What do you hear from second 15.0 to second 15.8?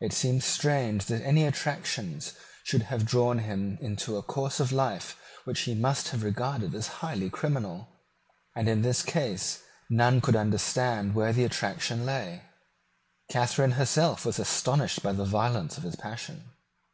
by the violence